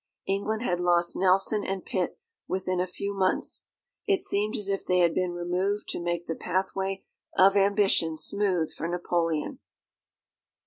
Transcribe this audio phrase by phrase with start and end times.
[0.25, 2.17] England had lost Nelson and Pitt
[2.47, 3.65] within a few months.
[4.07, 7.03] It seemed as if they had been removed to make the pathway
[7.37, 9.59] of ambition smooth for Napoleon.